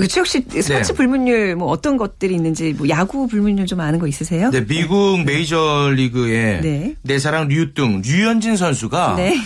[0.01, 0.95] 그 최욱 씨 스포츠 네.
[0.95, 4.51] 불문율 뭐 어떤 것들이 있는지 뭐 야구 불문율 좀 아는 거 있으세요?
[4.51, 6.95] 네, 미국 메이저리그의 네.
[7.03, 9.37] 내 사랑 류뚱 류현진 선수가 네.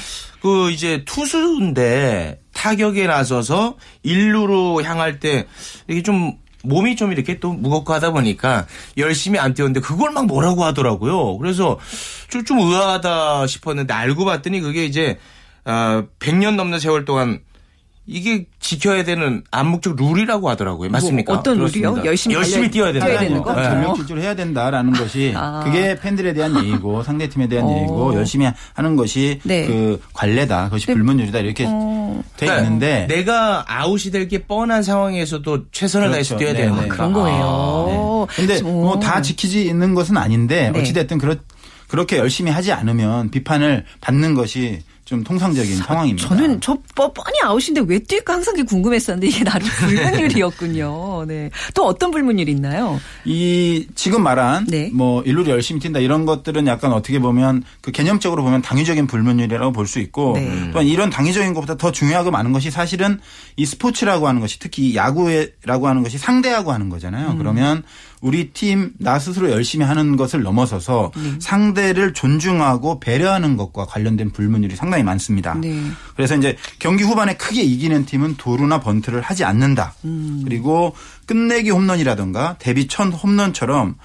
[0.41, 5.47] 그 이제 투수인데 타격에 나서서 일루로 향할 때
[5.89, 10.65] 이게 좀 몸이 좀 이렇게 또 무겁고 하다 보니까 열심히 안 뛰었는데 그걸 막 뭐라고
[10.65, 11.39] 하더라고요.
[11.39, 11.79] 그래서
[12.29, 15.19] 좀, 좀 의아하다 싶었는데 알고 봤더니 그게 이제
[15.65, 17.41] 어, 100년 넘는 세월 동안
[18.07, 20.91] 이게 지켜야 되는 암묵적 룰이라고 하더라고요.
[20.91, 21.33] 맞습니까?
[21.33, 21.89] 뭐 어떤 그렇습니다.
[21.91, 22.05] 룰이요?
[22.05, 23.07] 열심히 열심히 뛰어야 된다.
[23.07, 23.55] 뛰어야 되는 거?
[23.55, 23.63] 네.
[23.65, 25.63] 전력 질주를 해야 된다라는 것이 아.
[25.65, 29.67] 그게 팬들에 대한 예의고 상대 팀에 대한 예의고 열심히 하는 것이 네.
[29.67, 30.65] 그 관례다.
[30.65, 31.39] 그것이 불문율이다.
[31.39, 31.71] 이렇게 돼
[32.47, 36.39] 그러니까 있는데 내가 아웃이 될 게 뻔한 상황에서도 최선을 다해서 그렇죠.
[36.39, 36.89] 뛰어야 네, 되는 네.
[36.89, 38.27] 그런 거예요.
[38.31, 38.35] 네.
[38.37, 38.83] 근데 오.
[38.85, 40.81] 뭐다 지키지 있는 것은 아닌데 네.
[40.81, 41.37] 어찌됐든 그렇,
[41.89, 46.27] 그렇게 열심히 하지 않으면 비판을 받는 것이 좀 통상적인 상황입니다.
[46.29, 51.25] 저는 저 뻔- 뻔히 아웃인데 왜 뛸까 항상 궁금했었는데 이게 나름 불문율이었군요.
[51.27, 51.51] 네.
[51.75, 52.99] 또 어떤 불문율이 있나요?
[53.27, 54.91] 이 지금 말한 네.
[54.95, 59.85] 뭐 일루리 열심히 뛴다 이런 것들은 약간 어떻게 보면 그 개념적으로 보면 당위적인 불문율이라고 볼
[59.85, 60.71] 수 있고 네.
[60.73, 63.21] 또한 이런 당위적인 것보다 더 중요하고 많은 것이 사실은
[63.57, 67.33] 이 스포츠라고 하는 것이 특히 이 야구라고 하는 것이 상대하고 하는 거잖아요.
[67.33, 67.39] 음.
[67.39, 67.83] 그러면
[68.21, 71.35] 우리 팀 나 스스로 열심히 하는 것을 넘어서서 네.
[71.41, 75.55] 상대를 존중하고 배려하는 것과 관련된 불문율이 상당히 많습니다.
[75.55, 75.83] 네.
[76.17, 79.95] 그래서 이제 경기 후반에 크게 이기는 팀은 도루나 번트를 하지 않는다.
[80.05, 80.43] 음.
[80.45, 80.95] 그리고
[81.27, 83.99] 끝내기 홈런이라든가 데뷔 첫 홈런처럼 그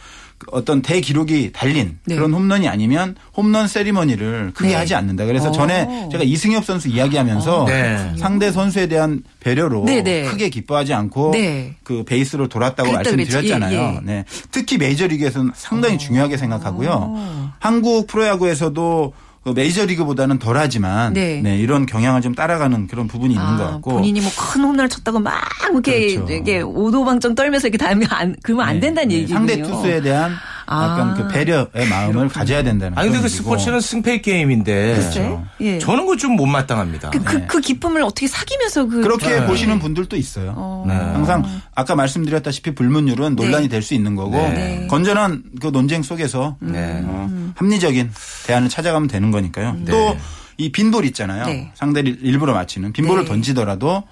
[0.51, 2.15] 어떤 대기록이 달린 네.
[2.15, 4.75] 그런 홈런이 아니면 홈런 세리머니를 크게 네.
[4.75, 5.25] 하지 않는다.
[5.25, 5.51] 그래서 어.
[5.51, 8.13] 전에 제가 이승엽 선수 이야기하면서 네.
[8.17, 10.23] 상대 선수에 대한 배려로 네, 네.
[10.23, 11.75] 크게 기뻐하지 않고 네.
[11.83, 13.79] 그 베이스로 돌았다고 말씀드렸잖아요.
[13.79, 13.99] 예, 예.
[14.03, 14.25] 네.
[14.51, 17.51] 특히 메이저리그에서는 상당히 중요하게 생각하고요.
[17.59, 21.41] 한국 프로야구에서도 그 메이저리그보다는 덜하지만 네.
[21.41, 24.89] 네, 이런 경향을 좀 따라가는 그런 부분이 있는 것 아, 같고 본인이 뭐 큰 홈런을
[24.89, 26.33] 쳤다고 막 이렇게 그렇죠.
[26.33, 29.15] 이게 오도방정 떨면서 이렇게 다면 안 그러면 안 네, 된다는 네.
[29.15, 29.37] 얘기군요.
[29.37, 30.33] 상대 투수에 대한
[30.71, 33.29] 약간 아, 그 배려의 마음을 가져야 된다는 아니 근데 그.
[33.29, 35.79] 스포츠는 승패 게임인데 글쎄, 예.
[35.79, 37.09] 저는 그거 좀 못마땅합니다.
[37.09, 37.47] 그, 그, 네.
[37.47, 39.45] 그 기쁨을 어떻게 사귀면서 그 그렇게 네.
[39.47, 40.53] 보시는 분들도 있어요.
[40.55, 40.85] 어.
[40.87, 40.93] 네.
[40.93, 43.69] 항상 아까 말씀드렸다시피 불문율은 논란이 네.
[43.69, 44.85] 될수 있는 거고 네.
[44.89, 47.01] 건전한 그 논쟁 속에서 네.
[47.03, 48.11] 어, 합리적인
[48.45, 49.75] 대안을 찾아가면 되는 거니까요.
[49.79, 49.85] 네.
[49.85, 51.45] 또이 빈볼 있잖아요.
[51.45, 51.71] 네.
[51.73, 53.29] 상대를 일부러 맞히는 빈볼을 네.
[53.29, 54.03] 던지더라도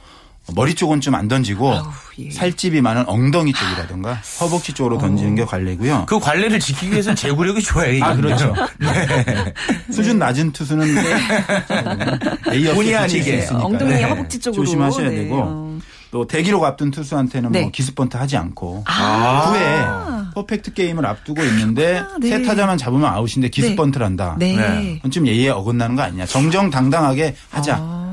[0.55, 1.83] 머리 쪽은 좀 안 던지고 아우,
[2.19, 2.29] 예.
[2.31, 6.05] 살집이 많은 엉덩이 쪽이라든가 허벅지 쪽으로 던지는 게 관례고요.
[6.07, 8.15] 그 관례를 지키기 위해서 제구력이 좋아야 아.
[8.15, 8.53] 그렇죠.
[9.91, 10.88] 수준 낮은 투수는
[12.51, 13.47] A 본의 아니게.
[13.51, 14.03] 엉덩이 네.
[14.03, 15.15] 허벅지 쪽으로 조심하셔야 네.
[15.15, 15.79] 되고 어.
[16.12, 17.62] 또 대기록 앞둔 투수한테는 네.
[17.63, 19.51] 뭐 기습번트 하지 않고 아.
[19.51, 22.29] 후에 퍼펙트 게임을 앞두고 있는데 아, 네.
[22.29, 24.36] 세 타자만 잡으면 아웃인데 기습번트를 한다.
[24.39, 24.55] 네.
[24.55, 24.95] 네.
[24.97, 26.25] 그건 좀 예의에 어긋나는 거 아니냐.
[26.25, 27.75] 정정당당하게 하자.
[27.79, 28.06] 아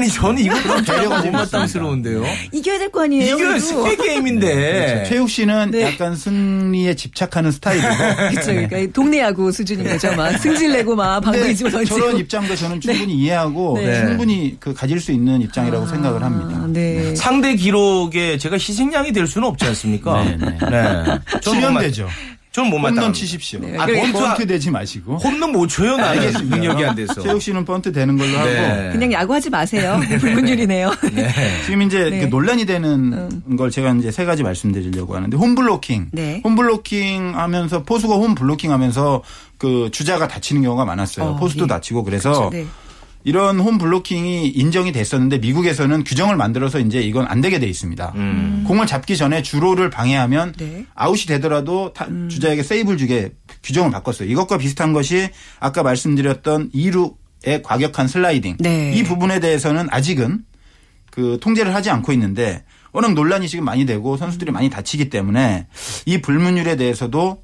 [0.00, 2.24] 니 저는 이거 그런 배려가 배려가 좀 못마땅스러운데요.
[2.52, 3.26] 이겨야 될 거 아니에요.
[3.26, 3.58] 이거 그래도.
[3.60, 5.04] 승패 게임인데.
[5.08, 5.82] 최욱 씨는 네.
[5.82, 7.88] 약간 승리에 집착하는 스타일이고
[8.30, 8.52] 그쵸.
[8.52, 10.14] 그러니까 동네 야구 수준인 거죠.
[10.14, 11.98] 막 승질 내고 막 방구 근데 뒤집어 던지고.
[11.98, 14.00] 저런 입장도 저는 충분히 이해하고 네.
[14.06, 16.60] 충분히 그 가질 수 있는 입장이라고 생각을 합니다.
[16.62, 17.14] 아, 네.
[17.14, 20.24] 상대 기록에 제가 희생양이 될 수는 없지 않습니까?
[20.24, 20.58] 네, 네.
[21.40, 22.08] 저는 실현되죠.
[22.54, 23.10] 저는 못 홈런 맞다.
[23.10, 23.58] 치십시오.
[23.58, 25.16] 네, 아, 그래, 번트 번트 되지 마시고.
[25.16, 26.56] 홈런 못 쳐요 나는 알겠습니다.
[26.56, 27.20] 능력이 안 돼서.
[27.20, 28.90] 최욱 씨는 번트 되는 걸로 하고 네.
[28.92, 30.00] 그냥 야구하지 마세요.
[30.20, 30.92] 불문율이네요.
[31.14, 31.34] 네.
[31.66, 32.20] 지금 이제 네.
[32.20, 36.42] 그 논란이 되는 걸 제가 이제 세 가지 말씀드리려고 하는데 홈블로킹, 네.
[36.44, 39.24] 홈블로킹 하면서 포수가 홈블로킹 하면서
[39.58, 41.26] 그 주자가 다치는 경우가 많았어요.
[41.26, 41.66] 어, 포수도 예.
[41.66, 42.64] 다치고 그래서 네.
[43.24, 48.12] 이런 홈 블로킹이 인정이 됐었는데 미국에서는 규정을 만들어서 이제 이건 안 되게 돼 있습니다.
[48.66, 50.84] 공을 잡기 전에 주로를 방해하면 네.
[50.94, 53.32] 아웃이 되더라도 타- 주자에게 세이브를 주게
[53.62, 54.28] 규정을 바꿨어요.
[54.30, 58.58] 이것과 비슷한 것이 아까 말씀드렸던 2루의 과격한 슬라이딩.
[58.60, 58.92] 네.
[58.94, 60.44] 이 부분에 대해서는 아직은
[61.10, 65.66] 그 통제를 하지 않고 있는데 워낙 논란이 지금 많이 되고 선수들이 많이 다치기 때문에
[66.04, 67.42] 이 불문율에 대해서도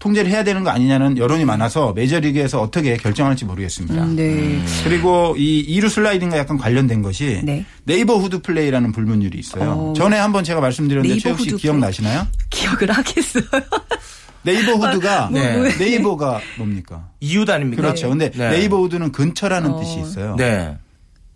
[0.00, 4.02] 통제를 해야 되는 거 아니냐는 여론이 많아서 메이저리그에서 어떻게 결정할지 모르겠습니다.
[4.02, 4.58] 음, 네.
[4.82, 7.64] 그리고 이 이루 슬라이딩과 약간 관련된 것이 네.
[7.84, 9.70] 네이버 후드 플레이라는 불문율이 있어요.
[9.70, 9.92] 어.
[9.94, 12.26] 전에 한번 제가 말씀드렸는데 최욱 씨 기억나시나요?
[12.48, 13.44] 기억을 하겠어요.
[14.42, 15.76] 네이버 후드가 네.
[15.76, 17.10] 네이버가 뭡니까?
[17.20, 17.82] 이웃 아닙니까?
[17.82, 18.08] 그렇죠.
[18.08, 18.48] 근데 네.
[18.48, 20.34] 네이버 후드는 근처라는 뜻이 있어요.
[20.36, 20.78] 네.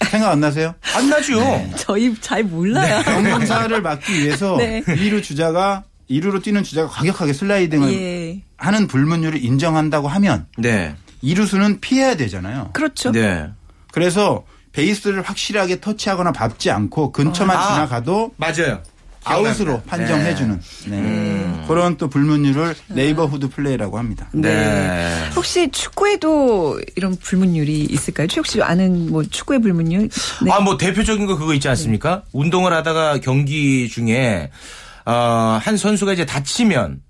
[0.08, 0.74] 생각 안 나세요?
[0.96, 1.38] 안 나죠.
[1.76, 3.02] 저희 잘 몰라요.
[3.04, 4.82] 경사를 막기 위해서 네.
[4.86, 8.42] 2루 주자가 2루로 뛰는 주자가 과격하게 슬라이딩을 예.
[8.64, 10.94] 하는 불문율을 인정한다고 하면 네.
[11.22, 12.70] 2루수는 피해야 되잖아요.
[12.72, 13.12] 그렇죠.
[13.12, 13.50] 네.
[13.92, 17.74] 그래서 베이스를 확실하게 터치하거나 밟지 않고 근처만 아.
[17.74, 18.82] 지나가도 맞아요.
[19.24, 21.64] 아웃으로 판정해주는 네.
[21.66, 24.28] 그런 또 불문율을 네이버후드 플레이라고 합니다.
[24.32, 25.30] 네.
[25.34, 28.26] 혹시 축구에도 이런 불문율이 있을까요?
[28.44, 30.10] 씨 아는 뭐 축구의 불문율?
[30.44, 30.52] 네.
[30.52, 32.24] 아, 뭐 대표적인 거 그거 있지 않습니까?
[32.32, 34.50] 운동을 하다가 경기 중에
[35.06, 37.00] 어, 한 선수가 이제 다치면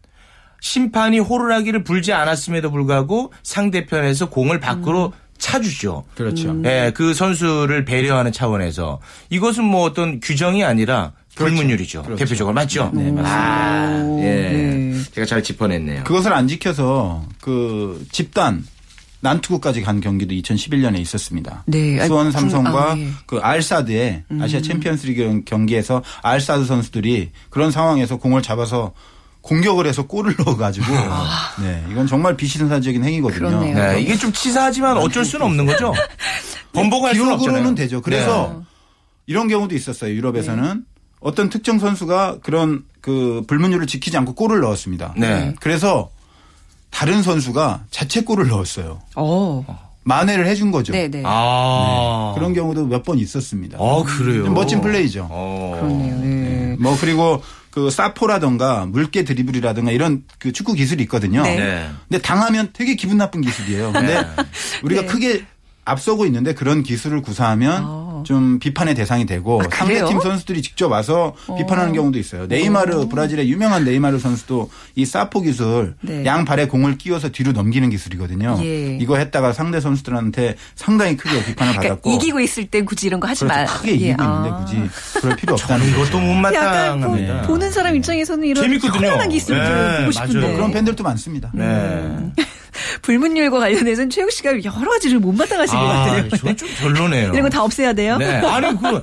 [0.64, 6.04] 심판이 호루라기를 불지 않았음에도 불구하고 상대편에서 공을 밖으로 차주죠.
[6.14, 6.56] 그렇죠.
[6.64, 8.98] 예, 그 선수를 배려하는 차원에서
[9.28, 12.04] 이것은 뭐 어떤 규정이 아니라 불문율이죠.
[12.04, 12.24] 그렇죠.
[12.24, 12.90] 대표적으로 맞죠?
[12.94, 13.30] 네, 맞습니다.
[13.30, 14.24] 아, 예.
[14.24, 15.02] 네.
[15.12, 16.04] 제가 잘 짚어냈네요.
[16.04, 18.64] 그것을 안 지켜서 그 집단
[19.20, 21.64] 난투구까지 간 경기도 2011년에 있었습니다.
[21.66, 22.06] 네.
[22.06, 23.08] 수원 삼성과 아, 예.
[23.26, 28.94] 그 알사드의 아시아 챔피언스리그 경기에서 알사드 선수들이 그런 상황에서 공을 잡아서
[29.44, 30.86] 공격을 해서 골을 넣어가지고
[31.62, 33.38] 네 이건 정말 비신사적인 행위거든요.
[33.48, 33.76] 그렇네요.
[33.76, 35.92] 네, 이게 좀 치사하지만 어쩔 수는 없는 거죠.
[36.72, 37.38] 번복할 수는 없잖아요.
[37.52, 38.00] 기록으로는 되죠.
[38.00, 38.64] 그래서 네.
[39.26, 40.12] 이런 경우도 있었어요.
[40.14, 40.84] 유럽에서는
[41.20, 45.14] 어떤 특정 선수가 그런 그 불문율을 지키지 않고 골을 넣었습니다.
[45.16, 45.54] 네.
[45.60, 46.10] 그래서
[46.90, 49.00] 다른 선수가 자책골을 넣었어요.
[49.16, 49.64] 어.
[50.04, 50.92] 만회를 해준 거죠.
[50.92, 51.22] 네네.
[51.24, 52.32] 아.
[52.34, 53.78] 그런 경우도 몇 번 있었습니다.
[53.80, 54.50] 아, 그래요.
[54.50, 55.28] 멋진 플레이죠.
[55.30, 55.76] 어.
[55.80, 56.18] 그렇네요.
[56.20, 56.76] 네.
[56.78, 57.42] 뭐 그리고
[57.74, 61.42] 그 사포라던가 물개 드리블이라든가 이런 그 축구 기술이 있거든요.
[61.42, 61.56] 네.
[61.56, 61.90] 네.
[62.08, 63.90] 근데 당하면 되게 기분 나쁜 기술이에요.
[63.90, 64.26] 근데 네.
[64.84, 65.06] 우리가 네.
[65.08, 65.44] 크게
[65.84, 68.22] 앞서고 있는데 그런 기술을 구사하면 아.
[68.24, 69.68] 좀 비판의 대상이 되고 아?
[69.70, 72.46] 상대팀 선수들이 직접 와서 비판하는 경우도 있어요.
[72.46, 76.24] 네이마르 브라질의 유명한 네이마르 선수도 이 사포 기술 네.
[76.24, 78.58] 양 발에 공을 끼워서 뒤로 넘기는 기술이거든요.
[78.62, 78.96] 예.
[78.96, 83.28] 이거 했다가 상대 선수들한테 상당히 크게 비판을 그러니까 받았고 이기고 있을 땐 굳이 이런 거
[83.28, 83.60] 하지 그렇죠.
[83.60, 83.78] 마.
[83.78, 84.36] 크게 예, 이기고 아.
[84.36, 86.16] 있는데 굳이 그럴 필요 없다는 이것도 거죠.
[86.18, 86.32] 약간 보,
[87.08, 87.42] 못마땅합니다.
[87.42, 89.28] 보는 사람 입장에서는 이런 재밌거든요.
[89.28, 90.54] 기술을 네, 보고 싶은데 맞아요.
[90.56, 91.50] 그런 팬들도 많습니다.
[91.52, 92.32] 네.
[93.04, 96.28] 불문율과 관련해서는 최욱 씨가 여러 가지를 못마땅하신 것 아, 같아요.
[96.30, 97.32] 저건 좀 별로네요.
[97.32, 98.16] 이런 거 다 없애야 돼요.
[98.16, 98.36] 네.
[98.36, 99.02] 아니 그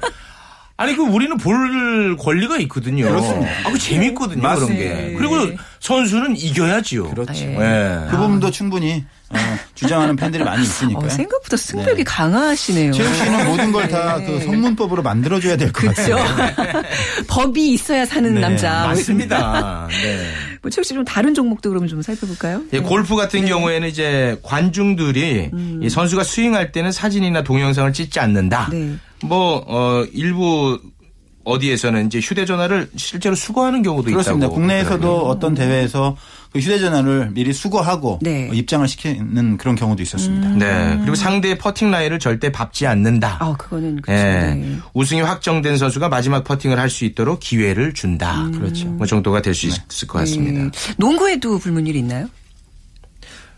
[0.78, 3.06] 아니 그 우리는 볼 권리가 있거든요.
[3.08, 3.52] 그렇습니다.
[3.66, 4.80] 아, 그 재밌거든요 그런 맞습니다.
[4.96, 5.14] 게.
[5.18, 5.36] 그리고
[5.80, 7.12] 선수는 이겨야지요.
[7.12, 7.34] 그렇죠.
[7.46, 7.46] 예.
[7.56, 8.08] 네.
[8.10, 9.38] 그 부분도 충분히 어,
[9.76, 11.06] 주장하는 팬들이 많이 있으니까요.
[11.06, 12.92] 어, 생각보다 승벽이 강하시네요.
[12.94, 16.16] 최욱 씨는 모든 걸 다그 성문법으로 만들어줘야 될것 그렇죠.
[16.16, 16.84] 같아요.
[17.30, 18.88] 법이 있어야 사는 네, 남자.
[18.88, 19.88] 맞습니다.
[20.02, 20.28] 네.
[20.62, 22.62] 뭐 최욱 씨좀 다른 종목도 그러면 좀 살펴볼까요?
[22.74, 25.50] 예, 골프 같은 경우에는 이제 관중들이
[25.82, 28.70] 이 선수가 스윙할 때는 사진이나 동영상을 찍지 않는다.
[28.72, 28.94] 네.
[29.24, 30.80] 뭐 어, 일부
[31.44, 34.46] 어디에서는 이제 휴대전화를 실제로 수거하는 경우도 그렇습니다.
[34.46, 34.54] 있다고.
[34.54, 35.30] 국내에서도 그러더라고요.
[35.32, 36.16] 어떤 대회에서
[36.52, 38.50] 그 휴대전화를 미리 수거하고 네.
[38.50, 40.50] 어, 입장을 시키는 그런 경우도 있었습니다.
[40.50, 40.98] 네.
[41.00, 43.38] 그리고 상대의 퍼팅 라인을 절대 밟지 않는다.
[43.40, 44.22] 아, 그거는 그렇죠.
[44.22, 44.54] 예.
[44.56, 44.78] 네.
[44.94, 48.50] 우승이 확정된 선수가 마지막 퍼팅을 할 수 있도록 기회를 준다.
[48.54, 48.88] 그렇죠.
[48.88, 50.64] 뭐 정도가 될 수 있을 것 같습니다.
[50.64, 50.70] 네.
[50.98, 52.28] 농구에도 불문율이 있나요?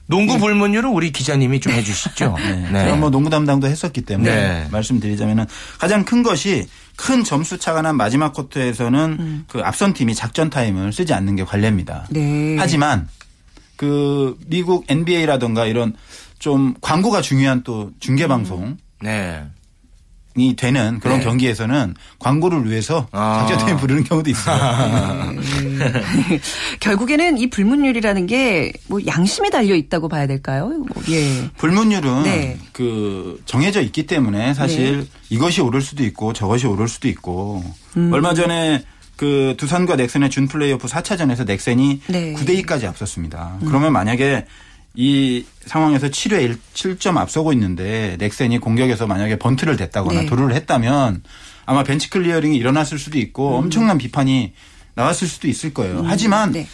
[0.05, 2.35] 농구 불문율은 우리 기자님이 좀 해주시죠.
[2.71, 2.83] 네.
[2.83, 4.67] 제가 뭐 농구 담당도 했었기 때문에 네.
[4.71, 5.45] 말씀드리자면은
[5.79, 11.13] 가장 큰 것이 큰 점수 차가 난 마지막 쿼터에서는 그 앞선 팀이 작전 타임을 쓰지
[11.13, 12.07] 않는 게 관례입니다.
[12.09, 12.57] 네.
[12.59, 13.07] 하지만
[13.75, 15.95] 그 미국 NBA라든가 이런
[16.39, 19.43] 좀 광고가 중요한 또 중계 방송이 네.
[20.55, 21.23] 되는 그런 네.
[21.25, 23.45] 경기에서는 광고를 위해서 아.
[23.47, 25.33] 작전 타임 부르는 경우도 있어요.
[26.79, 30.67] 결국에는 이 불문율이라는 게 뭐 양심에 달려 있다고 봐야 될까요?
[30.67, 31.49] 뭐, 예.
[31.57, 32.57] 불문율은 네.
[32.71, 37.63] 그 정해져 있기 때문에 사실 이것이 오를 수도 있고 저것이 오를 수도 있고
[37.97, 38.11] 음.
[38.13, 38.83] 얼마 전에
[39.15, 42.33] 그 두산과 넥센의 준 플레이오프 4차전에서 넥센이 네.
[42.33, 43.57] 9대 2까지 앞섰습니다.
[43.65, 44.45] 그러면 만약에
[44.95, 50.25] 이 상황에서 7회 1, 7점 앞서고 있는데 넥센이 공격에서 만약에 번트를 댔다거나 네.
[50.27, 51.23] 도루를 했다면
[51.65, 54.53] 아마 벤치 클리어링이 일어났을 수도 있고 엄청난 비판이
[54.95, 56.03] 나왔을 수도 있을 거예요.
[56.05, 56.67] 하지만 네.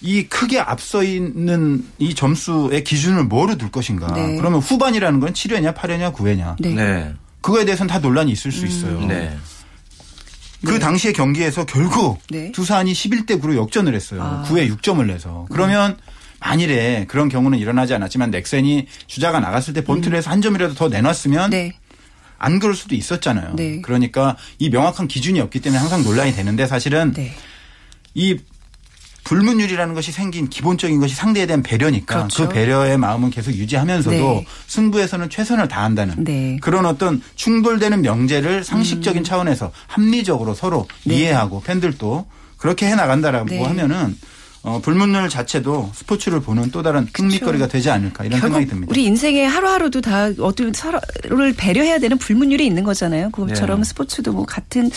[0.00, 4.12] 이 크게 앞서 있는 이 점수의 기준을 뭐로 둘 것인가.
[4.14, 4.36] 네.
[4.36, 6.56] 그러면 후반이라는 건 7회냐 8회냐 9회냐.
[6.60, 6.74] 네.
[6.74, 7.14] 네.
[7.40, 9.00] 그거에 대해서는 다 논란이 있을 수 있어요.
[9.06, 9.36] 네.
[10.64, 12.50] 그 당시의 경기에서 결국 네.
[12.50, 14.22] 두산이 11대 9로 역전을 했어요.
[14.22, 14.44] 아.
[14.48, 15.46] 9회 6점을 내서.
[15.50, 15.96] 그러면
[16.40, 21.50] 만일에 그런 경우는 일어나지 않았지만 넥센이 주자가 나갔을 때 해서 한 점이라도 더 내놨으면 음.
[21.50, 21.76] 네.
[22.38, 23.54] 안 그럴 수도 있었잖아요.
[23.56, 23.80] 네.
[23.82, 27.34] 그러니까 이 명확한 기준이 없기 때문에 항상 논란이 되는데 사실은 네.
[28.14, 28.38] 이
[29.24, 32.48] 불문율이라는 것이 생긴 기본적인 것이 상대에 대한 배려니까 그렇죠.
[32.48, 34.46] 그 배려의 마음은 계속 유지하면서도 네.
[34.68, 36.52] 승부에서는 최선을 다한다는 네.
[36.52, 36.60] 음.
[36.60, 41.16] 그런 어떤 충돌되는 명제를 상식적인 차원에서 합리적으로 서로 네.
[41.16, 43.62] 이해하고 팬들도 그렇게 해 나간다라고 네.
[43.62, 44.16] 하면은
[44.62, 48.90] 어, 불문율 자체도 스포츠를 보는 또 다른 흥미거리가 되지 않을까 이런 생각이 듭니다.
[48.90, 53.30] 우리 인생의 하루하루도 다 어떤 서로를 배려해야 되는 불문율이 있는 거잖아요.
[53.30, 53.84] 그것처럼 네.
[53.84, 54.90] 스포츠도 뭐 같은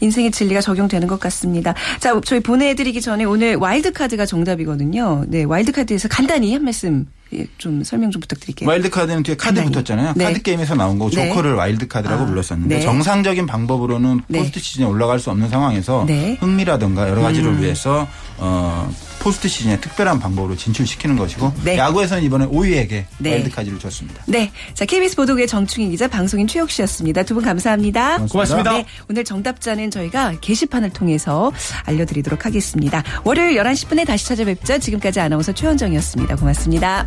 [0.00, 1.74] 인생의 진리가 적용되는 것 같습니다.
[1.98, 5.24] 자, 저희 보내드리기 전에 오늘 와일드카드가 정답이거든요.
[5.28, 8.68] 네, 와일드카드에서 간단히 한 말씀 예, 좀 설명 좀 부탁드릴게요.
[8.68, 10.12] 와일드 카드는 뒤에 카드란 이름 붙었잖아요.
[10.16, 10.24] 네.
[10.26, 11.28] 카드 게임에서 나온 거고 네.
[11.28, 12.80] 조커를 와일드 카드라고 아, 불렀었는데 네.
[12.82, 14.38] 정상적인 방법으로는 네.
[14.38, 16.36] 포스트 시즌에 올라갈 수 없는 상황에서 네.
[16.40, 17.62] 흥미라든가 여러 가지를 음.
[17.62, 18.06] 위해서
[18.38, 21.76] 어 포스트 시즌에 특별한 방법으로 진출시키는 것이고 네.
[21.76, 23.30] 야구에서는 이번에 5위에게 네.
[23.30, 24.22] 와일드 카드를 줬습니다.
[24.26, 24.52] 네.
[24.74, 27.22] 자, KBS 보도국의 정충희 기자, 방송인 최혁 씨였습니다.
[27.24, 28.18] 두 분 감사합니다.
[28.26, 28.72] 고맙습니다.
[28.72, 28.86] 네.
[29.10, 31.52] 오늘 정답자는 저희가 게시판을 통해서
[31.84, 33.02] 알려드리도록 하겠습니다.
[33.24, 34.78] 월요일 11시 10분에 다시 찾아뵙죠.
[34.78, 36.36] 지금까지 아나운서 최원정이었습니다.
[36.36, 37.06] 고맙습니다.